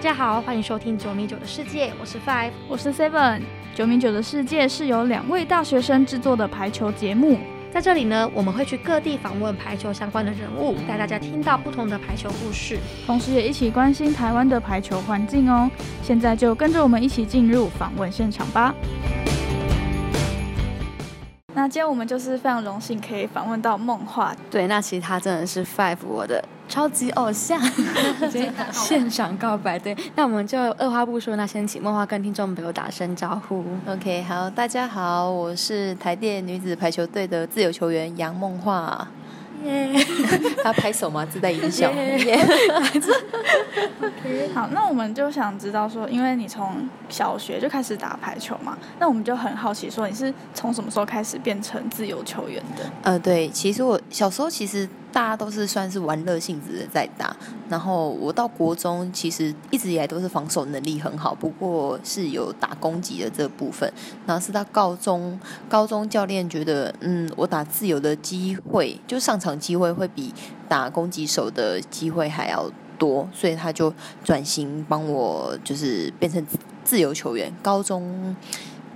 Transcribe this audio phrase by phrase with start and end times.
[0.00, 3.42] 大家好，欢迎收听九米九的世界，我是 Five，我是 Seven。
[3.74, 7.38] 九米九的世界是由两位大学生制作的排球节目，
[7.70, 15.70] 在这里呢，我们会去各地访问排球相关的人物，带大家听到不同的排球故事，同时也一起关心台湾的排球环境哦。
[16.02, 18.74] 现在就跟着我们一起进入访问现场吧。
[21.52, 27.60] 那今天我们就是非常荣幸可以访问到梦话，对，那其实他真的是 Five 我的超级偶像，
[28.72, 29.76] 现场告白。
[29.76, 33.64] 对，那我们就二话不说，那先请梦话跟听众朋友打声招呼。
[33.88, 39.08] OK，好，大家好，我是台电女子排球队的自由球员杨梦话。
[39.64, 39.92] 耶，
[40.62, 41.26] 他拍手吗？
[41.26, 41.90] 自带音效。
[44.54, 52.84] 好，那我们就想知道说，因为你从小学就开始打排球嘛，那我们就很好奇说，你是从什么时候开始变成自由球员的？
[53.02, 54.88] 呃，对，其实我小时候其实。
[55.12, 57.34] 大家都是算是玩乐性质的在打，
[57.68, 63.92] 然后我到国中其实一直以来都是防守能力很好，不过是有打攻击的这部分。
[64.26, 70.32] 然后是到高中，高中教练觉得，嗯，我打自由的机会，就上场机会会比
[70.68, 76.44] 打攻击手的机会还要多，所以他就转型帮我，就是变成
[76.84, 77.52] 自由球员。
[77.62, 78.36] 高中。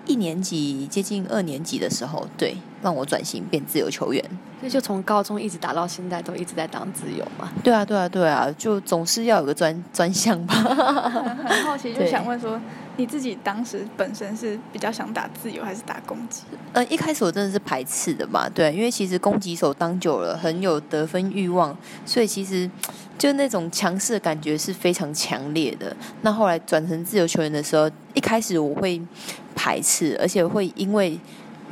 [0.07, 4.23] 一年级接近二年级的时候，对，让我转型变自由球员。
[4.61, 7.51] 所以就从高中一直打到现在，都一直在当自由嘛。
[7.63, 10.55] 对啊，对啊，对啊，就总是要有个专 专项吧。
[10.55, 12.59] 很好奇，就想问说，
[12.97, 16.43] 你自己当时本身是比较想打自由还是打攻击？
[16.73, 22.71] 呃，一开始我真的是排斥的嘛，对，因为其实攻击手当久了，很有得分欲望，所以其实
[23.19, 25.95] 就那种强势的感觉是非常强烈的。
[26.23, 29.01] 那后来转成自由球员的时候，一开始我会。
[29.65, 31.19] 排斥，而且会因为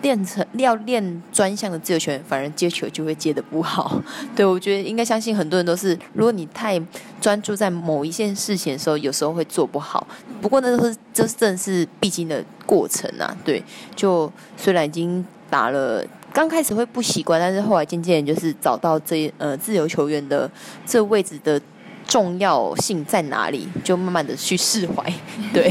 [0.01, 4.01] 练成要练专项的自由球员，反而接球就会接的不好。
[4.35, 6.81] 对我觉得应该相信很多人都是，如果你太
[7.21, 10.07] 专注在某一件事情的时候，有时候会做不好。
[10.41, 13.37] 不过那都是这正是必经的过程啊。
[13.45, 13.63] 对，
[13.95, 16.03] 就虽然已经打了，
[16.33, 20.51] 刚开始会不习惯，但是后来渐渐就是找到这呃自由球员的
[20.87, 21.61] 这位置的。
[22.07, 23.69] 重要性在哪里？
[23.83, 25.03] 就慢慢的去释怀。
[25.53, 25.71] 对，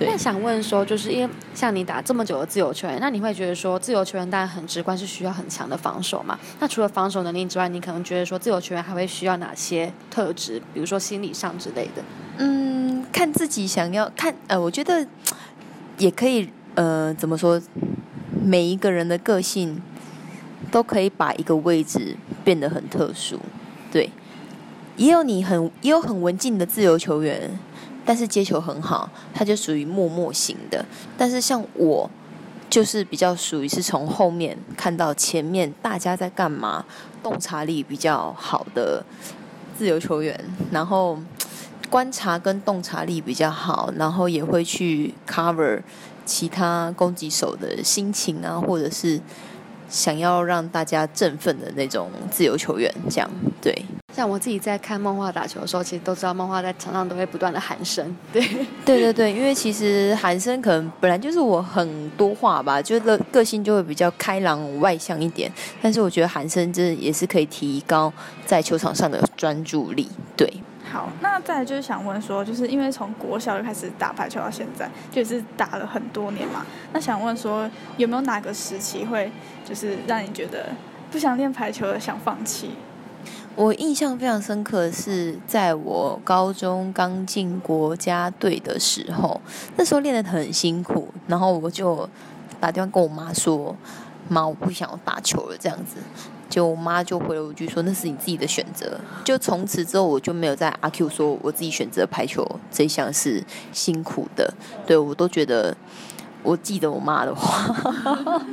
[0.00, 6.38] 那想问说，就是因为像你打这么久的自由球员，那你会觉得说，自由球员当然很直观是需要很强的防守嘛？
[6.60, 10.60] 那除了防守能力之外，你可能觉得说，自由球员还会需要哪些特质？
[10.74, 12.02] 比如说心理上之类的。
[12.38, 14.34] 嗯，看自己想要看。
[14.46, 15.06] 呃，我觉得
[15.98, 16.50] 也可以。
[16.74, 17.58] 呃，怎么说？
[18.44, 19.80] 每一个人的个性
[20.70, 22.14] 都可以把一个位置
[22.44, 23.40] 变得很特殊。
[23.90, 24.10] 对。
[24.96, 27.50] 也有你很也有很文静的自由球员，
[28.04, 30.84] 但是接球很好，他就属于默默型的。
[31.18, 32.10] 但是像我，
[32.68, 36.84] 就是比较属于是从后面看到前面大家在干嘛，
[37.22, 39.04] 洞察力比较好的
[39.76, 40.38] 自由球员。
[40.70, 41.18] 然后
[41.90, 45.80] 观察跟洞察力比较好，然后也会去 cover
[46.24, 49.20] 其他攻击手的心情啊，或者是
[49.88, 53.30] 想要让大家振奋的那种自由球员，这样
[53.60, 53.74] 对。
[54.14, 58.16] 像我自己在看梦话打球的时候，其实都知道梦话在场上都会不断的喊声。
[58.32, 58.40] 对，
[58.82, 65.52] 对对对，因为其实喊声可能本来就是我很多话吧，就个个性就会比较开朗外向一点。
[65.82, 68.10] 但是我觉得喊声真的也是可以提高
[68.46, 70.08] 在球场上的专注力。
[70.34, 70.50] 对，
[71.20, 76.64] 那再来就是想问说，就是因为从国小就开始打排球到现在，就是打了很多年嘛。
[76.92, 79.30] 那想问说，有没有哪个时期会
[79.64, 80.66] 就是让你觉得
[81.10, 82.70] 不想练排球了，想放弃？
[83.54, 89.40] 我印象非常深刻的是，在我高中刚进国家队的时候，
[89.76, 92.06] 那时候练得很辛苦，然后我就
[92.60, 93.74] 打电话跟我妈说
[94.28, 95.96] ：“妈，我不想打球了。”这样子，
[96.48, 103.42] 就我妈就回了我一句说：“那是你自己的选择。”就从此之后，我就没有在阿 Q 说我自己选择排球这一项是
[103.72, 104.52] 辛苦的。
[104.86, 105.76] 对我都觉得，
[106.42, 107.74] 我记得我妈的话。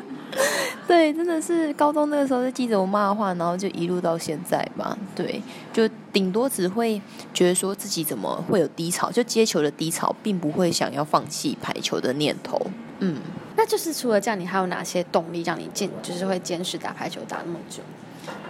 [0.88, 4.98] 对，真的是高中那个时候就记着我妈的话，然后就一路到现在吧。
[5.16, 7.02] 对，就顶多只会
[7.34, 12.62] 觉得说自己怎么会有低潮，就接球的低潮，并不会想要放弃排球的念头。
[13.00, 13.18] 嗯，
[13.58, 17.82] 那就是除了这样，你还有哪些动力让你坚，就是会坚持打排球打那么久？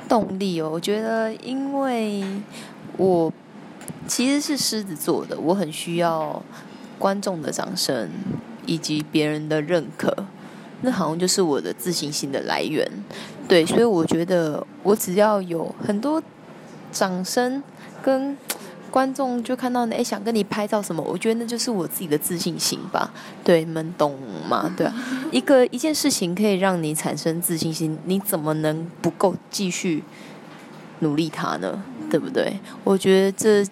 [0.10, 2.24] 动力哦，我觉得因为
[2.98, 3.32] 我
[4.06, 6.44] 其实是狮子座的，我很需要
[7.00, 8.10] 观众的掌声
[8.66, 10.14] 以及别人的认可。
[10.86, 12.86] 那好像就是我的自信心的来源，
[13.48, 16.22] 对，所以我觉得我只要有很多
[16.94, 17.62] 掌声
[18.02, 18.38] 跟
[18.90, 23.12] 观众就看到你哎想跟你拍照什么，我觉得那就是我自己的自信心吧。
[23.44, 24.16] 对，你们懂
[24.48, 24.72] 吗？
[24.78, 24.94] 对啊，
[25.32, 30.04] 一个一件事情可以让你产生自信心，你怎么能不够继续
[31.00, 31.84] 努力它呢？
[32.10, 32.60] 对不对？
[32.84, 33.68] 我觉得这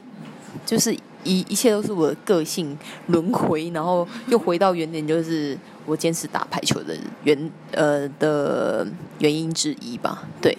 [0.66, 0.92] 就是
[1.24, 2.76] 一一切都是我的个性
[3.06, 8.88] 轮回，然后又回到原点，就是我坚持打排球的原呃的
[9.20, 10.24] 原因之一吧。
[10.42, 10.58] 对，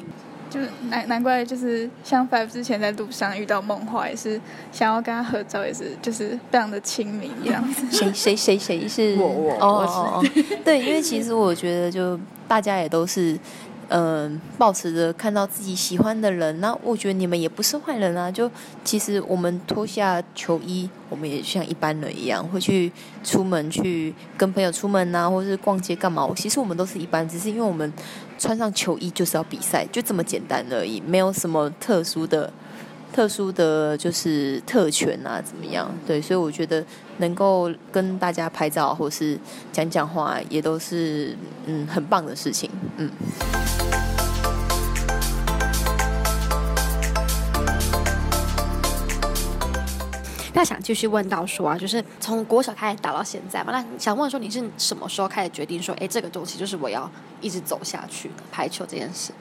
[0.53, 4.41] 就是难难怪，就是像 Five 之前在路上遇到梦话，也是
[4.71, 7.87] 想要跟他合照，也是就是非常的亲民这样子。
[7.91, 10.25] 谁谁谁谁是我我哦哦，
[10.63, 13.39] 对，因为其实我觉得就大家也都是。
[13.95, 18.31] 嗯，保持着看到自己喜欢的人，那我觉得你们也不是坏人啊。
[18.31, 18.51] 就
[18.83, 22.91] 其实我们脱下球衣，我们也像一般人一样，会去
[23.23, 26.27] 出门去跟朋友出门啊，或是逛街干嘛。
[26.35, 27.93] 其实我们都是一般，只是因为我们
[28.43, 32.53] 穿上球衣就是要比赛，就这么简单而已，没有什么特殊的。
[33.13, 35.89] 特殊的就是特权啊，怎么样？
[36.07, 36.83] 对，所以我觉得
[37.19, 39.39] 能够跟大家拍照或是
[39.71, 41.37] 讲讲话，也都是
[41.67, 42.69] 嗯很棒的事情。
[42.97, 43.09] 嗯。
[50.63, 57.11] 他想继续问到说啊，就是从国小开始打到现在嘛，那想问说你是什么时候开始决定说，哎，这个东西就是我要
[57.41, 59.33] 一直走下去排球这件事？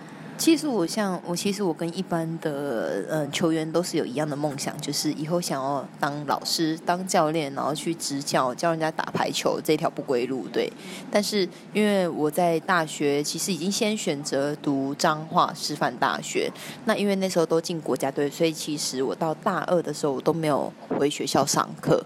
[0.42, 10.48] 其实我像我，其实我跟一般的嗯球员都是有一样的梦想，就是以后想要当老师、当教练，然后去执教教人家打排球这条不归路。
[10.52, 10.74] 对，
[11.12, 16.52] 但是因为我在大学其实已经先选择读彰化师范大学，
[16.86, 22.04] 那因为那时候都进国家队，所以其实我到大二的时候我都没有回学校上课，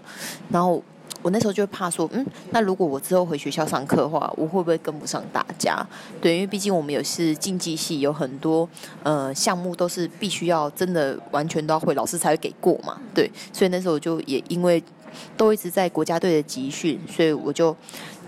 [0.50, 0.84] 然后。
[1.26, 5.84] 我那时候就怕说，嗯，那如果我之后回学校上课的话，我会不会跟不上大家？
[6.22, 8.68] 对，因为毕竟我们也是竞技系，有很多
[9.02, 12.96] 呃项目都是必须要真的完全都要会，老师才会给过嘛。
[13.12, 14.80] 对，所以那时候我就也因为
[15.36, 17.76] 都一直在国家队的集训，所以我就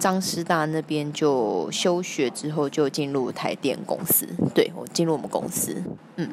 [0.00, 4.26] 张师大那边就休学之后就进入台电公司。
[4.52, 5.80] 对我进入我们公司，
[6.16, 6.28] 嗯。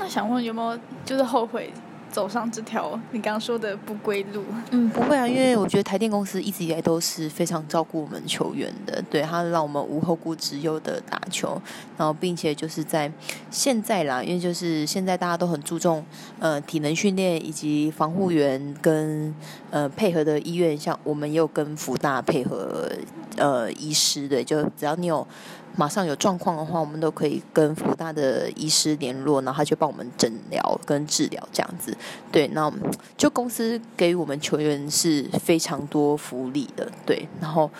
[0.00, 1.72] 那想问有没有就是后悔？
[2.12, 11.60] 走上这条你刚刚说的不归路，嗯，不会啊，因为我觉得台电公司一直以来都是非常照顾我们球员的，对他让我们无后顾之忧的打球，
[11.96, 13.10] 然后并且就是在
[13.50, 16.04] 现在啦，因为就是现在大家都很注重
[16.38, 19.34] 呃体能训练以及防护员跟
[19.70, 22.90] 呃配合的医院，像我们也有跟福大配合
[23.42, 25.26] 呃医师的，就只要你有。
[25.74, 31.96] 马上有状况的话，我们都可以跟福大的医师联络，然后他就帮我们诊疗跟治疗这样子。
[32.30, 32.70] 对，那
[33.16, 36.86] 就公司给予我们球员是非常多福利的。
[37.06, 37.70] 对，然后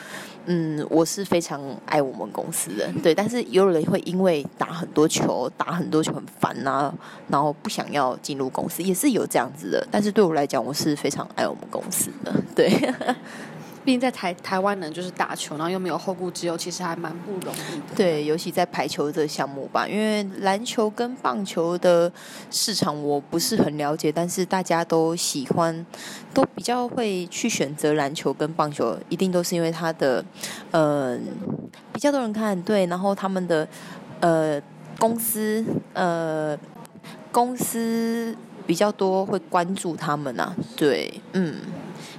[0.46, 2.90] 嗯，我是非常爱我们公司的。
[3.02, 6.90] 对，但是有人会因为打很多球，打很多球很烦啊，
[7.28, 9.86] 然后不想要进入公司，也是有这样子的。
[9.90, 12.32] 但是对我来讲，我是非常爱我们公司的。
[12.56, 12.72] 对。
[13.84, 17.96] 毕竟在台台湾呢，就是打球，然后又没有后顾之忧，其实还蛮不容易。
[17.96, 22.10] 对，尤其在排球这项目吧，因为篮球跟棒球的
[22.50, 25.84] 市场我不是很了解，但是大家都喜欢，
[26.32, 30.24] 都比较会去选择篮球跟棒球，一定都是因为它的
[30.70, 31.18] 呃
[31.92, 33.66] 比较多人看，对，然后他们的
[34.20, 34.62] 呃
[34.98, 35.64] 公司
[35.94, 36.56] 呃
[37.32, 41.56] 公司比较多会关注他们啊，对，嗯。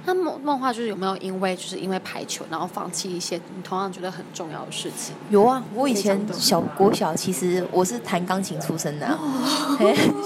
[0.04, 5.14] 那梦梦话就是有没有因为就是因为排球，然后放弃一些你同样觉得很重要的事情？
[5.30, 9.18] 有啊，我以前小国小其实我是弹钢琴出身的，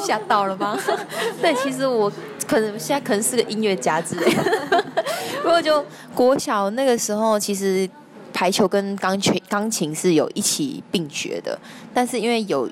[0.07, 0.79] 吓到了吧？
[1.41, 2.11] 对，其实我
[2.47, 4.85] 可能现在可能是个音乐家之类的。
[5.43, 7.89] 不过就国小那个时候，其实
[8.33, 11.59] 排球跟钢琴钢琴是有一起并学的，
[11.95, 12.69] 但是因为有。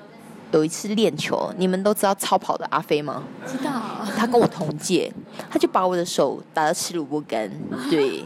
[0.51, 3.23] 有一次练球，你们都知道超跑的阿飞吗？
[3.45, 5.11] 知道，他跟我同届，
[5.49, 7.51] 他就把我的手打到吃萝卜干，
[7.89, 8.23] 对。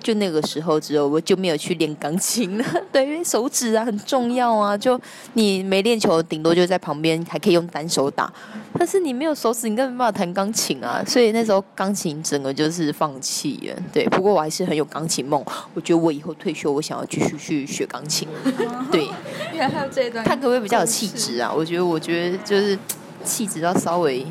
[0.00, 2.64] 就那个时候之后，我就没有去练钢琴了。
[2.92, 4.76] 对，因为手指啊很重要啊。
[4.76, 5.00] 就
[5.34, 8.32] 你没练球，顶多就在旁边还可以用单手打。
[8.78, 11.02] 但是你没有手指，你根本没办法弹钢琴啊。
[11.06, 13.82] 所以那时候钢琴整个就是放弃了。
[13.92, 15.44] 对，不过我还是很有钢琴梦。
[15.74, 18.26] 我觉得我以后退休，我想要继续去学钢琴。
[18.90, 19.08] 对，
[19.52, 20.24] 原来还有这一段。
[20.24, 21.52] 看可不可以比较有气质啊？
[21.52, 22.78] 我觉得，我觉得就是
[23.24, 24.26] 气质要稍微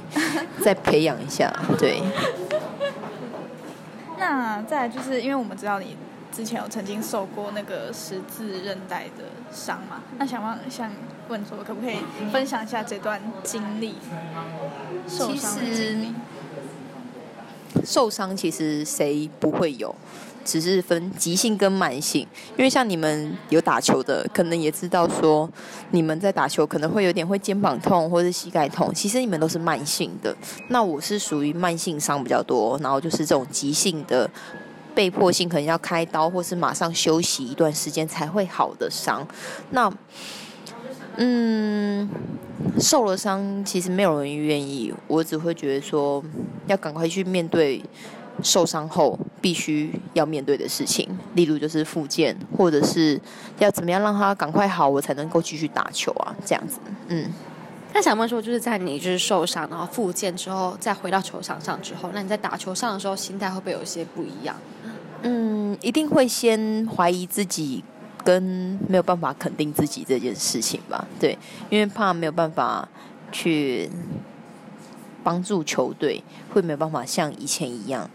[0.60, 1.52] 再培养一下。
[1.78, 2.02] 对。
[4.22, 5.98] 那再就是因为我们知道你
[6.32, 10.92] 之前有曾经受过那个十字韧带的伤嘛，那想问想
[11.28, 11.98] 问说可不可以
[12.32, 13.96] 分享一下这段经历？
[15.08, 16.14] 受伤经历。
[17.84, 19.96] 受伤其实谁不会有，
[20.44, 22.22] 只是分急性跟慢性。
[22.58, 25.50] 因为像你们有打球的，可能也知道说
[25.92, 30.36] 你们在打球可能会有点会肩膀痛或者膝盖痛，其实你们都是慢性的。
[30.70, 34.30] 那我是属于慢性伤比较多，然后就是这种急性的
[34.94, 39.28] 被迫性可能要开刀或是马上休息一段时间才会好的伤。
[39.70, 39.92] 那
[41.18, 42.10] 嗯，
[42.80, 44.94] 受了伤，其实没有人愿意。
[45.08, 46.24] 我只会觉得说，
[46.68, 47.84] 要赶快去面对
[48.44, 53.20] 受伤后必须要面对的事情，例如就是复健，或者是
[53.60, 56.80] 要怎么样让他赶快好，我才能够继续打球啊，这样子。
[57.08, 57.30] 嗯，
[57.94, 64.56] 那想问说，就是在你就是受伤，然后复健之后，再回到球场上之后，那你在打球上的时候，心态会不会有一些不一样？
[65.24, 67.84] 嗯，一定会先怀疑自己。
[68.24, 71.36] 跟没有办法肯定自己这件事情吧，对，
[71.72, 72.88] 因为怕没有办法
[73.32, 73.90] 去
[75.24, 76.24] 帮助球队，
[76.54, 78.08] 会没有办法像以前一样，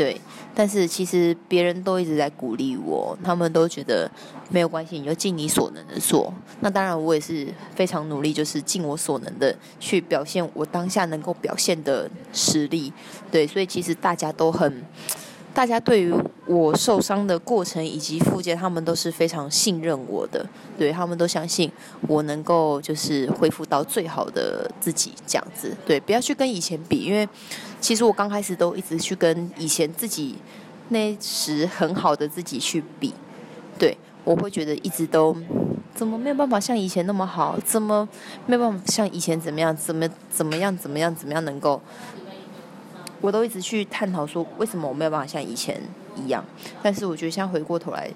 [0.00, 0.18] 对。
[0.54, 4.10] 但是其实别人都一直在鼓励我，他们都觉得
[4.48, 6.32] 没有关系，你就尽你所能的做。
[6.60, 12.90] 那当然，我也是非常努力，就是尽我所能的去表现我当下能够表现的实力，
[13.30, 13.46] 对。
[13.46, 14.82] 所以其实大家都很。
[15.52, 16.14] 大家对于
[16.46, 20.46] 我受伤的过程以及复健，他们都是非常信任我的，
[20.78, 21.68] 对他们都相信
[22.06, 25.76] 我能够就是恢复到最好的自己这样子。
[25.84, 27.28] 对，不要去跟以前比，因为
[27.80, 30.36] 其实我刚开始都一直去跟以前自己
[30.90, 33.14] 那时很好的自己去比，
[33.78, 35.34] 对我会觉得一直都
[35.94, 38.08] 怎么没有办法像以前那么好，怎么
[38.46, 41.80] 没有办法像以前怎么样，怎么怎么样怎么样怎么样能够。
[43.20, 45.80] 我都一直去探讨说，为什么我没有办法像以前
[46.16, 46.44] 一样？
[46.82, 48.10] 但是我觉得，现在回过头来，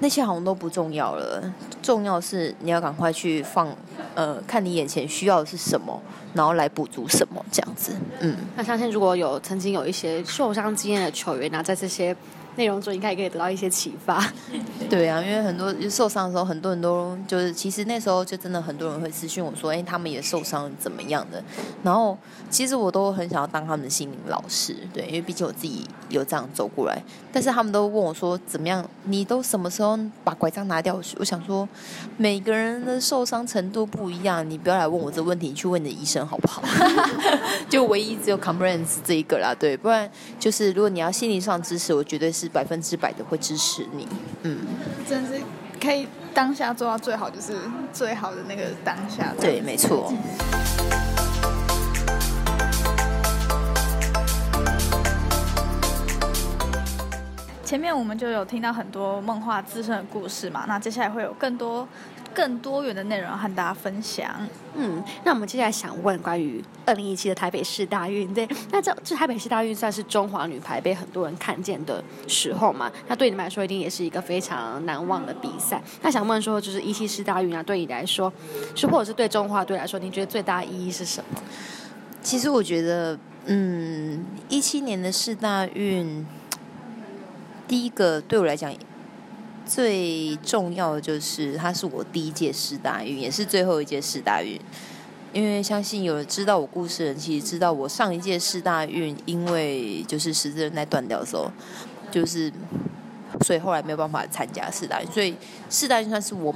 [0.00, 1.42] 那些好像都不重要了。
[1.82, 3.68] 重要是你要赶快去放，
[4.14, 6.00] 呃，看你眼前需要的是什么，
[6.34, 7.92] 然后来补足什么，这样子。
[8.20, 12.16] 嗯，那相信如果有曾经有一些受伤经验的球员，那在这些。
[12.56, 14.32] 内容中应该也可以得到一些启发。
[14.88, 21.42] 对啊，因为很多受伤的时候，很多人都就是其实那时候就真的很多人会私讯我说：“哎，他们也受伤怎么样的？”
[21.82, 22.16] 然后
[22.48, 27.02] 其实我都很想要当他们的心灵老师，对，因为毕竟我自己有这样走过来。
[27.32, 28.88] 但是他们都问我说：“怎么样？
[29.04, 31.68] 你都什么时候把拐杖拿掉？”我想说，
[32.16, 36.62] 每个人的受伤程度不一样，你不要来问我这问题，你去问你的医生好不好？
[37.68, 40.08] 就唯一只有 comprehense 这一个啦，对，不然
[40.38, 42.45] 就是如果你要心理上支持，我绝对是。
[42.48, 44.06] 百分之百的会支持你，
[44.42, 44.58] 嗯，
[45.08, 45.42] 真的是
[45.80, 47.58] 可以当下做到最好，就是
[47.92, 49.32] 最好的那个当下。
[49.40, 50.12] 对，没错。
[57.64, 61.86] 前面我们就有听到很多梦话自身的故事嘛，那接下来会有更多。
[62.36, 64.30] 更多元的内容和大家分享。
[64.74, 72.92] 嗯，那我们接下来想问关于二零一七的台北市大运，对，那这这台北市大运算是中华女排被很多人看见的时候嘛？
[73.08, 75.82] 那对你们来说，一定也是一个非常难忘的比赛。
[76.02, 78.30] 那想问说，就是一七市大运啊，对你来说，
[78.74, 81.40] 是或者是对中华队来说，你觉得最大意义是什么？
[82.20, 86.26] 其实我觉得，嗯，一七年的市大运，
[87.66, 88.70] 第一个对我来讲。
[89.66, 94.58] 最重要的就是，它是我第一届世大运，也是最后一届世大运。
[95.32, 101.50] 因为相信有人知道我故事的人，其实知道我上一届世大运，因为就是十字韧带断掉的时候，
[102.10, 102.50] 就是
[103.44, 105.12] 所以后来没有办法参加世大运。
[105.12, 105.36] 所以
[105.68, 106.54] 世大运算是我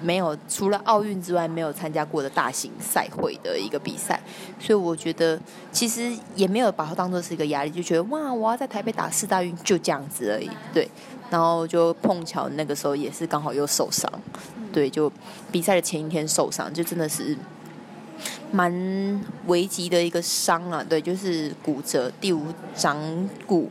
[0.00, 4.18] 没有除了奥运之外没有参加过的大型赛会的一个比赛。
[4.58, 5.38] 所以我觉得
[5.72, 10.48] 其实也没有把它当做是一个压力，就觉得哇，我要在台北打世大运就这样子而已。
[10.72, 10.88] 对。
[11.30, 14.10] 然后就碰巧那个时候也是刚好又受伤，
[14.72, 15.10] 对，就
[15.50, 17.36] 比赛的前一天受伤，就真的是
[18.52, 18.72] 蛮
[19.46, 22.96] 危急的一个伤啊，对，就是骨折第五掌
[23.46, 23.70] 骨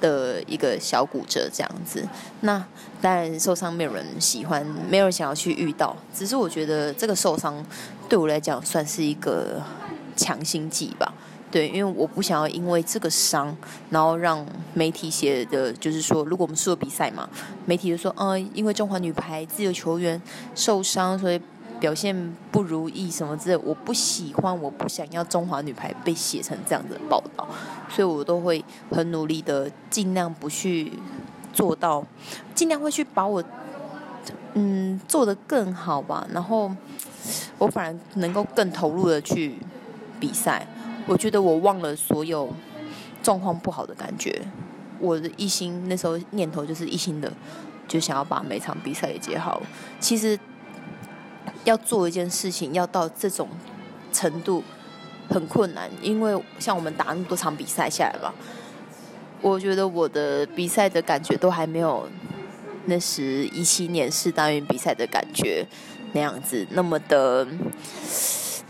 [0.00, 2.06] 的一个小骨折这样子。
[2.42, 2.64] 那
[3.00, 7.64] 当然受伤没有人喜欢，没有人想要去遇到，只是我觉得这个受伤
[8.08, 9.62] 对我来讲算是一个
[10.14, 11.12] 强心剂吧。
[11.50, 13.56] 对，因为我不想要因为这个伤，
[13.90, 17.28] 然后让媒体写的，就是说，如果我们输了比赛嘛，
[17.66, 20.22] 媒体就说，嗯，因为中华女排自由球员
[20.54, 21.40] 受伤，所以
[21.80, 23.56] 表现不如意什么之类。
[23.56, 27.44] 我不喜欢，我不想要中华女排被写成这样子的报道，
[27.88, 30.92] 所以我都会很努力的，尽量不去
[31.52, 32.06] 做到，
[32.54, 33.42] 尽量会去把我，
[34.54, 36.24] 嗯，做的更好吧。
[36.32, 36.70] 然后
[37.58, 39.56] 我反而能够更投入的去
[40.20, 40.64] 比赛。
[41.10, 42.48] 我觉得我忘了所有
[43.20, 44.40] 状况不好的感觉，
[45.00, 47.32] 我的一心那时候念头就是一心的，
[47.88, 49.60] 就想要把每场比赛也接好。
[49.98, 50.38] 其实
[51.64, 53.48] 要做一件事情，要到这种
[54.12, 54.62] 程度
[55.28, 58.32] 很困难，因为像我们打那么多场比赛下来吧，
[59.42, 62.08] 我觉得我的比赛的感觉都还没有
[62.84, 65.66] 那时一七年四大运比赛的感觉
[66.12, 67.44] 那样子那么的。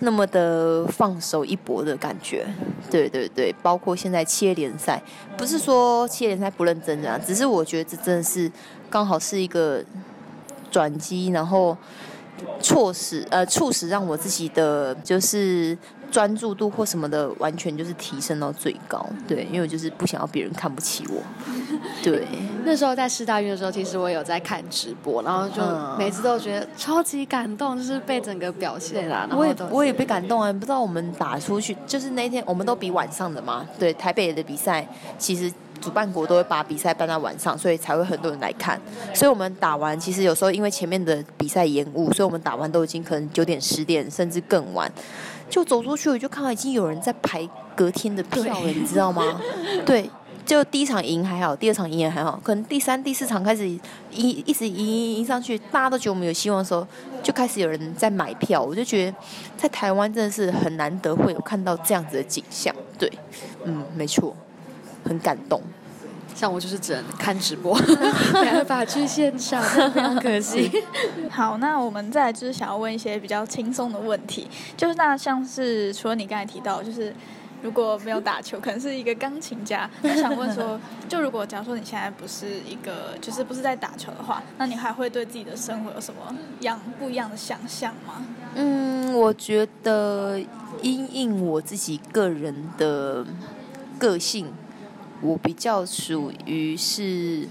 [0.01, 2.47] 那么的放手一搏的感觉，
[2.91, 5.03] 对对对，包括现在七联赛，
[5.37, 8.51] 不是说七联赛不认真啊，只是我觉得这真的是
[8.89, 9.85] 刚好是一个
[10.71, 11.77] 转机，然后
[12.63, 15.77] 促使呃促使让我自己的就是
[16.11, 19.05] 专注度或什么的完全就是提升到最高。
[19.29, 21.23] 对，因为我就是不想要别人看不起我。
[22.03, 22.27] 对，
[22.65, 29.29] 那时候在师大运的时候，其实我有在看直播，然后就嗯每次都觉得超级感动，就是被整个表现啦。
[29.31, 30.53] 我也我也被感动啊！
[30.53, 33.67] 不知道我们打出去，就是那天我们都比晚上的嘛。
[33.79, 34.87] 对，台北的比赛
[35.19, 38.81] 其实主办国都会把比赛办到晚上，所以才会很多人来看。
[39.15, 44.91] 所以我们打完，其实有时候因为前面的比赛延误，所以我们打完都已经可能九点、十点，甚至更晚。
[45.49, 49.41] 就走出去，我就看到已经有人在排隔天的票了，你知道吗？
[49.85, 50.09] 对。
[50.51, 53.81] 就第一场赢还好，第二场赢也还好，可能第三、第四场开始赢，
[54.11, 56.85] 一直赢赢赢上去，大家都觉得我们有希望的时候，
[57.23, 58.61] 就开始有人在买票。
[58.61, 59.17] 我就觉得
[59.57, 62.75] 在台湾真的是很难得会有看到这样子的景象。
[62.99, 63.09] 对，
[63.63, 64.35] 嗯，没错，
[65.05, 65.63] 很感动。
[66.35, 67.79] 像我就是只能看直播，
[68.43, 70.69] 没办法去现场，非常可惜。
[71.31, 77.15] 好，那我们再来就是想要问一些比较轻松的问题，就是那像是除了你刚才提到，就是
[77.63, 88.25] 如果没有打球，可能是一个钢琴家，我想问说， 就如果假如说你现在不是一个，就是不是在打球的话，那你还会对自己的生活有什么样不一样的想象吗？
[88.55, 90.41] 嗯，我觉得
[90.83, 93.27] 因应我自己个人的
[93.99, 94.53] 个性，
[95.21, 97.47] 我比较属于是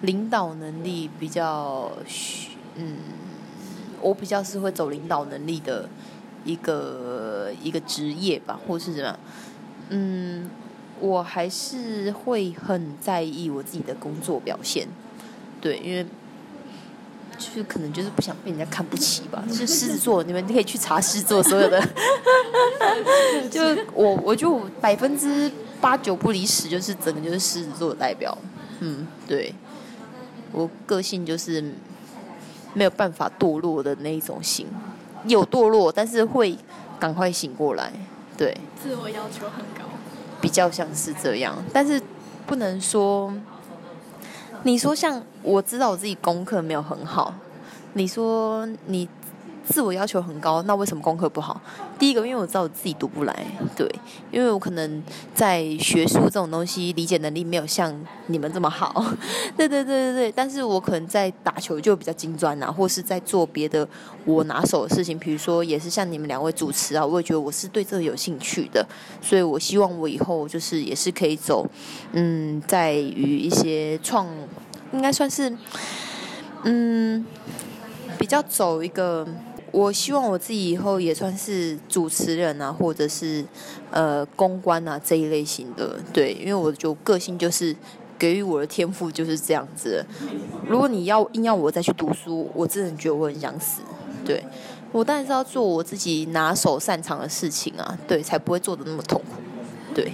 [0.00, 1.92] 领导能力比较，
[2.74, 2.96] 嗯，
[4.00, 5.88] 我比较是会走领导能力的
[6.44, 9.18] 一个一个职业吧，或是怎么，
[9.90, 10.50] 嗯，
[11.00, 14.86] 我还是会很在意我自己的工作表现，
[15.60, 16.06] 对，因为。
[17.38, 19.42] 就是可能就是不想被人家看不起吧。
[19.48, 21.82] 就是狮子座，你们可以去查狮子座所有的。
[23.50, 23.60] 就
[23.94, 28.36] 我，我就百分之八九不离十，就是整个就是狮子座的代表。
[28.78, 29.52] 嗯，对，
[30.52, 31.74] 我个性就是
[32.74, 34.68] 没有办法堕落的那一种型，
[35.26, 36.56] 有堕落，但是会
[37.02, 37.90] 赶快醒过来。
[38.38, 39.90] 对，自我要求很高。
[40.40, 42.00] 比较像是这样，但是
[42.46, 43.34] 不能说。
[44.62, 47.34] 你说像我知道我自己功课没有很好，
[47.94, 49.08] 你说你
[49.64, 51.60] 自我要求很高，那为什么功课不好？
[51.98, 53.46] 第一个，因为我知道我自己读不来，
[53.76, 53.88] 对，
[54.30, 55.02] 因为我可能
[55.34, 57.94] 在学术这种东西理解能力没有像
[58.26, 59.04] 你们这么好，
[59.56, 63.86] 对对对对对，但是我可能在打球就比较精专啊，或是在做别的
[64.24, 68.84] 我拿手的事情，比如说也是像你们两位主持啊，我也觉得我是对这个有兴趣的，
[69.20, 71.64] 所以我希望我以后就是也是可以走，
[72.12, 74.26] 嗯，在于一些创，
[74.92, 75.56] 应该算是，
[76.64, 77.24] 嗯，
[78.18, 79.24] 比较走一个。
[79.72, 83.42] 我希望我自己以后也算是主持人啊，或者是
[83.90, 87.74] 呃公关啊这一类型的，对，因为我就个性就是
[88.18, 90.04] 给予我的天赋就是这样子。
[90.68, 93.80] 如果你要硬要我再去读书，我真的觉得我很想死。
[94.24, 94.44] 对
[94.92, 99.40] 我当然是要做我自己拿手擅长的事情啊，对，才不会做的那么痛苦。
[99.94, 100.12] 对。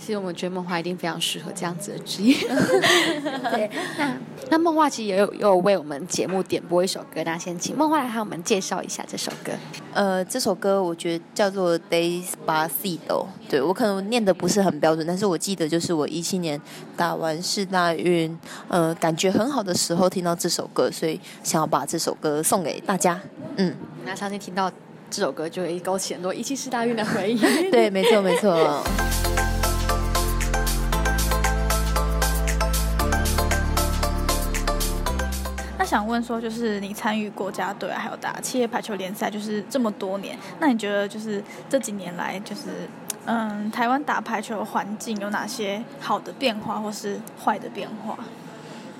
[0.00, 2.34] 其实我们觉得梦华一定非常适合这样子的职业。
[3.52, 4.16] 对，那
[4.50, 9.52] 那梦华其实也有有为我们节目点播一首歌，那先请梦华来和我们介绍一下这首歌。
[9.92, 12.98] 呃，这首歌我觉得叫做《Despacito》，
[13.48, 16.58] 对我可能念的不是很标准，但是我记得就是我一七年
[16.96, 18.36] 打完世大运，
[18.68, 23.20] 呃，感觉很好的时候听到这首歌，所以想要把这首歌送给大家。
[23.56, 24.72] 嗯，那相信听到
[25.10, 27.38] 这首歌就会勾起很多一七世大运的回忆。
[27.70, 28.82] 对，没错，没错。
[35.90, 42.88] 想问说，就是你参与国家队还有打企业排球联赛，就是这么多年，那你觉得就是这几年来，就是
[43.24, 48.16] 嗯，台湾打排球环境有哪些好的变化，或是坏的变化？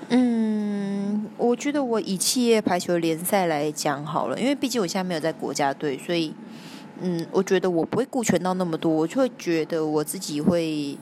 [0.09, 6.35] 嗯，我觉得我以企业排球联赛来讲好了，因为毕竟我现在没有在国家队，所以
[6.99, 10.97] 嗯，我觉得我不会顾全到那么多，我就会觉得我自己会。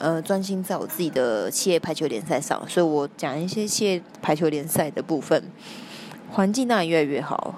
[0.00, 5.44] 呃，专心在我自己的企业排球联赛上，所以我讲一些企业排球联赛的部分，
[6.30, 7.54] 环境当然越来越好。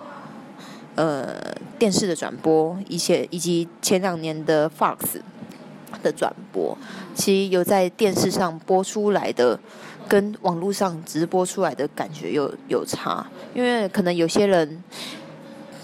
[0.97, 5.21] 呃，电视的转播，一些以及前两年的 Fox
[6.03, 6.77] 的转播，
[7.15, 9.59] 其实有在电视上播出来的，
[10.09, 13.25] 跟网络上直播出来的感觉有有差，
[13.55, 14.83] 因为可能有些人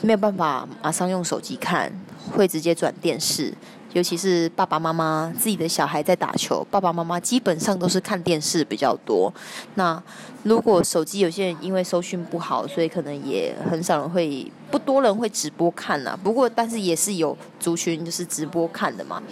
[0.02, 1.92] 没有办法马上用手机看，
[2.32, 3.54] 会直接转电视。
[3.94, 9.32] 尤其是爸爸妈妈自己的小孩在打球，爸爸妈妈基本上都是看电视比较多。
[9.76, 10.00] 那
[10.42, 16.18] 如果手机有些人因为收讯不好，所以可能也很少人会，不多人会直播看呐。
[16.22, 19.22] 不过，但是也是有族群就是直播看的嘛。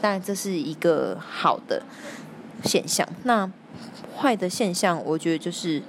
[0.00, 1.82] 当然，这是一个好的
[2.64, 3.06] 现象。
[3.24, 3.50] 那
[4.16, 5.82] 坏的现象，我觉得就是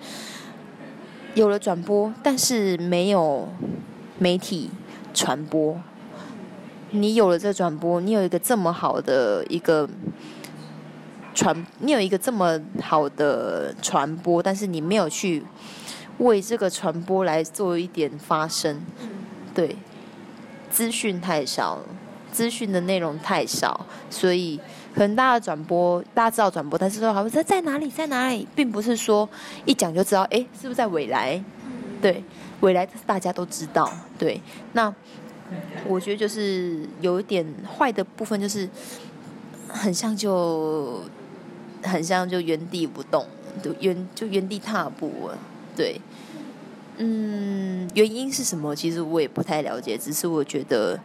[1.36, 3.48] 有了转播，但是没有
[4.18, 4.72] 媒体
[5.14, 5.80] 传播。
[6.96, 9.88] 你有了这转播，你有一个这么好的一个
[11.34, 15.44] 传，你有一个这么好的传播，但是你没有去
[16.20, 18.82] 为这个传播来做一点发声，
[19.54, 19.76] 对，
[20.72, 21.80] 资讯太少，
[22.32, 24.60] 资讯的内容太少，所以
[24.96, 29.28] 很大的转播，大家知道转播，但是说好在在哪里，在哪里，并不是说
[29.66, 31.44] 一讲就知道，哎，是不是在未来？
[32.02, 32.24] 对，
[32.62, 34.42] 未来大家都知道，对，
[34.74, 34.94] 那。
[35.88, 37.46] 我觉得就是有一点
[37.78, 38.68] 坏的部分，就是
[39.68, 41.04] 很像就
[41.84, 43.26] 很像就原地不动，
[43.62, 45.30] 就原就原地踏步。
[45.76, 46.02] 对，
[46.98, 48.76] 嗯，原因是什么？
[48.76, 51.00] 其实我也不太了解，只是我觉得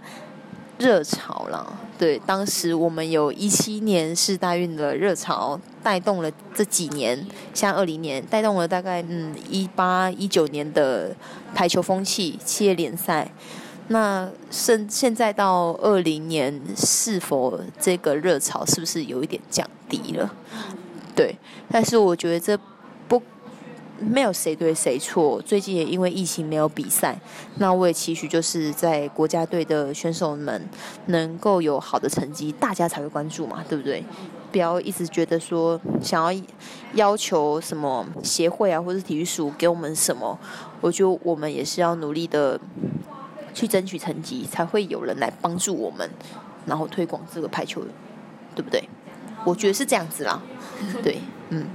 [0.79, 1.79] 热潮了。
[1.99, 11.15] 对，当时我们有一七年是大运的热潮带动了这几年，像二零年带动了大概嗯一八一九年的
[11.55, 13.31] 排球风气，企业联赛。
[13.93, 20.33] 那现现在到二零年，是否这个热潮是不是有一点降低了？
[21.17, 21.35] 对，
[21.69, 22.57] 但是我觉得这
[23.09, 23.21] 不
[23.99, 25.43] 没有谁对谁错。
[25.43, 27.21] 最近也因为疫情没有比赛，
[27.57, 30.69] 那我也期许就是在国家队的选手们
[31.07, 34.05] 能够有好的成绩，大家才会关注嘛，对不对？
[34.53, 36.43] 不要一直觉得说想要
[36.95, 40.39] 要求什么协会啊，或者体育署给我们什么，
[40.81, 42.61] 我觉得我们也是要努力的。
[43.55, 46.09] 去争取成绩，才会有人来帮助我们，
[46.67, 47.83] 然后推广这个排球，
[48.55, 48.83] 对不对？
[49.45, 50.41] 我觉得是这样子啦。
[51.03, 51.67] 对，嗯，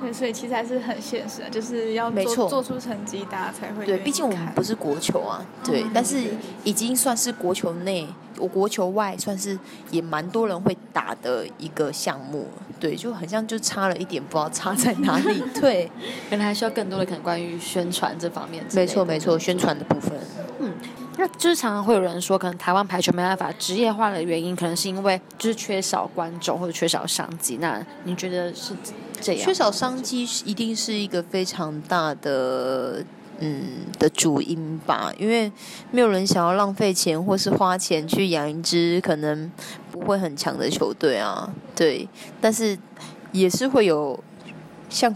[0.00, 3.98] 对，所以其实还是很现实的，就是要没错做出成绩，大家才会对。
[3.98, 6.22] 毕竟我们不是国球啊，对，但是
[6.64, 8.06] 已经算是国球内，
[8.38, 9.58] 我国球外算是
[9.90, 12.48] 也蛮多人会打的一个项目，
[12.78, 15.42] 对，就很像就差了一点，不知道差在哪里。
[15.60, 15.90] 对，
[16.30, 18.64] 原来还需要更多的可能关于宣传这方面。
[18.74, 20.12] 没错，没错，宣传的部分，
[20.60, 20.72] 嗯。
[21.18, 27.56] 那就是常常会有人说，可能台湾排球没办法职业化的原因，可能是因为就是缺少观众或者缺少商机。
[27.56, 28.74] 那你觉得是
[29.20, 29.44] 这样？
[29.44, 33.02] 缺少商机一定是一个非常大的
[33.38, 35.12] 嗯的主因吧？
[35.18, 35.50] 因为
[35.90, 39.50] 没有人想要浪费钱或是花钱去养一支可能
[39.90, 41.50] 不会很强的球队啊。
[41.74, 42.08] 对，
[42.40, 42.78] 但是
[43.32, 44.22] 也是会有
[44.90, 45.14] 像。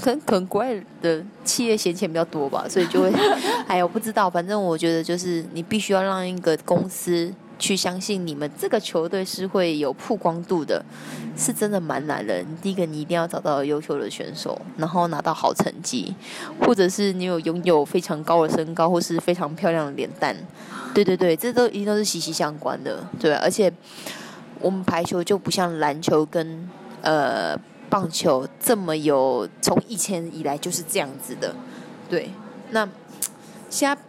[0.00, 3.12] 可能可能国外的企业闲钱比较多吧，所以就会，
[3.66, 10.84] 哎呀，我不知道，反正我觉得就是你必须要让一个公司去相信你们这个球队是会有曝光度的，
[11.36, 12.42] 是真的蛮难的。
[12.60, 16.14] 第一个你一定要找到优秀的选手，然后拿到好成绩，
[16.60, 20.36] 或者是你有拥有非常高的身高或是非常漂亮的脸蛋，
[20.94, 23.32] 对对对，这都一定都是息息相关的，对。
[23.34, 23.72] 而且
[24.60, 26.68] 我们排球就不像篮球跟
[27.02, 27.58] 呃。
[27.92, 31.54] 棒球这么有，从以前以来就是这样子的，
[32.08, 32.30] 对。
[32.70, 32.88] 那
[33.68, 34.02] 现在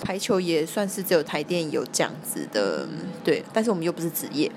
[0.00, 2.86] 排球也算是只有台电有这样子的，
[3.24, 3.42] 对。
[3.52, 4.48] 但是我们又不是职业，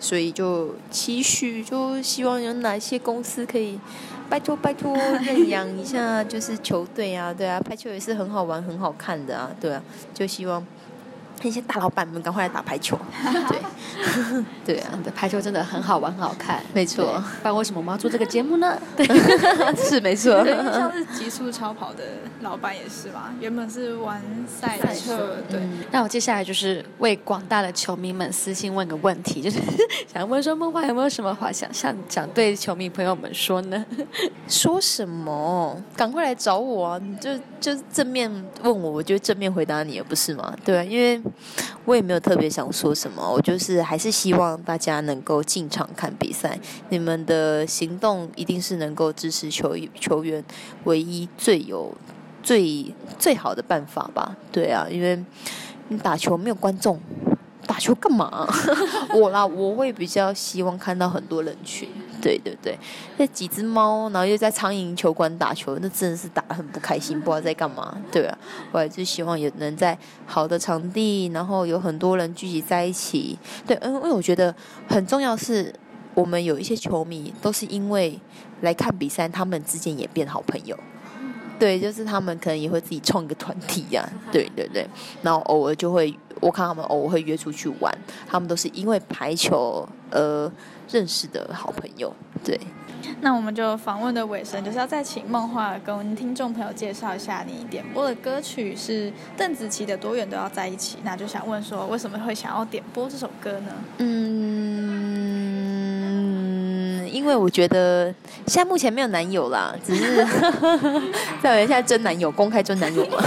[0.00, 3.78] 所以就期许，就希望有哪些公司可以
[4.30, 9.82] 拜托拜托认养一下，就是球队啊，对啊，排球也是很好玩、很好看的啊，对啊，
[10.14, 10.66] 就希望。
[11.42, 12.98] 那些大老板们赶快来打排球，
[13.48, 13.58] 对，
[14.76, 17.22] 对啊，排球真的很好玩，很好看，没错。
[17.42, 18.78] 不然为什么我们要做这个节目呢？
[18.96, 19.06] 对，
[19.76, 20.44] 是没错。
[20.44, 22.04] 像是极速超跑的
[22.40, 25.60] 老板也是嘛，原本是玩赛车，对。
[25.90, 29.58] 那我接下来就是为广大的球迷们私信问个问题，就是
[30.12, 33.84] 想问说梦幻有没有什么话想想想对球迷朋友们说呢？
[34.48, 35.76] 说什么？
[35.96, 37.00] 赶快来找我啊！
[37.02, 38.30] 你就就正面
[38.62, 40.54] 问我，我就正面回答你，不是吗？
[40.64, 41.20] 对，因为。
[41.84, 46.58] 我也没有特别想说什么，我就是还是希望大家能够进场看比赛。
[46.90, 50.44] 你们的行动一定是能够支持球球员
[50.84, 51.92] 唯一最有
[52.42, 54.36] 最最好的办法吧？
[54.50, 55.22] 对啊，因为
[55.88, 57.00] 你打球没有观众。
[57.64, 58.46] 打球干嘛？
[59.14, 61.88] 我啦，我会比较希望看到很多人群。
[62.22, 62.78] 对对对，
[63.18, 67.94] 那几只猫，然后又在苍蝇球馆打球，那真的是打的很不开心，不知道在干嘛。
[68.12, 68.38] 对啊，
[68.70, 73.36] 我还是希望也能在好的场地，然后有很多人聚集在一起。
[73.66, 74.54] 对，因为我觉得
[74.88, 75.74] 很重要是，
[76.14, 78.18] 我们有一些球迷都是因为
[78.60, 80.78] 来看比赛，他们之间也变好朋友。
[81.58, 84.08] 对，就是他们可能也会自己创一个团体呀。
[84.30, 84.86] 对对对，
[85.22, 86.16] 然后偶尔就会。
[86.40, 90.50] 我看他们偶尔会约出去玩，他们都是因为排球而
[90.90, 92.14] 认识的好朋友。
[92.44, 92.60] 对，
[93.20, 100.96] 那我们就访问的尾声，就是要再请梦话跟听众朋友介绍一下，你点播的歌曲是邓紫棋的《多远都要在一起》。
[101.04, 103.72] 那就想问说，为什么会想要点播这首歌呢？
[103.98, 104.32] 嗯。
[107.12, 108.12] 因为我觉得
[108.46, 110.26] 现在目前没有男友啦，只是
[111.40, 113.22] 在现在争男友，公开真男友嘛。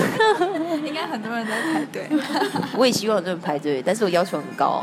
[0.95, 2.08] 应该很多人在排队。
[2.77, 4.81] 我也希望有人排队，但是我要求很高。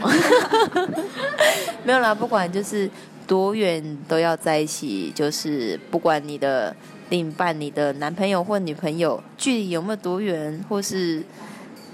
[1.85, 2.89] 没有啦，不管就是
[3.27, 6.77] 多远都要在一起，就是不管你的
[7.09, 11.23] 另一半、你的男朋友或女朋友距离有没有多远，或是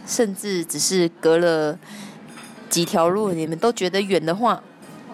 [0.04, 1.78] 甚至只是隔了
[2.68, 4.60] 几条路，你们都觉得远的话，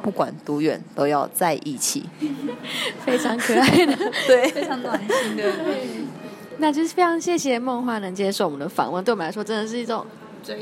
[0.01, 2.09] 不管多远都要在一起。
[3.05, 3.95] 非常可爱的，
[4.27, 5.53] 对，非常暖心的
[6.59, 10.05] 那就是非常谢谢梦幻能接受我们的访问，对我们来说真的是一种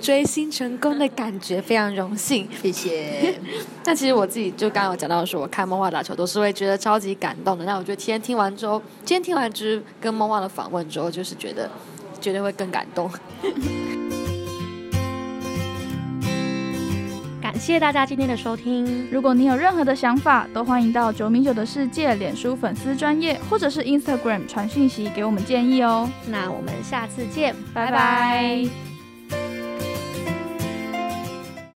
[0.01, 2.49] 追星成功的感觉，非常荣幸。
[2.63, 3.39] 谢谢。
[3.85, 7.65] 那其实我自己就刚刚有讲到说，我看梦幻打球都是会觉得超级感动的。
[7.65, 11.69] 那我觉得今天听完之后，今天听完之跟梦幻的访问之后，就是觉得
[12.21, 13.11] 绝对会更感动。
[17.67, 19.09] 谢大家今天的收听。
[19.11, 26.11] 如果你有任何的想法，都欢迎到九米九的世界脸书粉丝专业或者是 Instagram 传讯息给我们建议哦。
[26.27, 28.67] 那我们下次见，拜拜